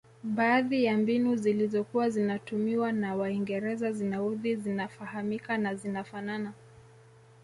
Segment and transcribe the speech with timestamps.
[0.23, 6.53] Baadhi ya mbinu zilizokuwa zinatumiwa na waingereza zinaudhi zinafahamika na zinafanana